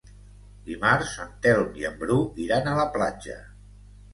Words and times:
Dimarts 0.69 1.11
en 1.25 1.35
Telm 1.47 1.77
i 1.81 1.87
en 1.91 1.99
Bru 2.01 2.17
iran 2.47 2.73
a 2.73 2.77
la 2.81 2.89
platja. 2.97 3.37